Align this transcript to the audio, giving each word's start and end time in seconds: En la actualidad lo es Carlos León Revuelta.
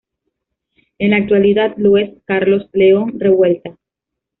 En 0.97 1.11
la 1.11 1.17
actualidad 1.17 1.75
lo 1.77 1.95
es 1.95 2.09
Carlos 2.25 2.67
León 2.73 3.19
Revuelta. 3.19 3.77